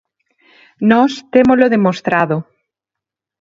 [0.91, 2.37] Nós témolo demostrado.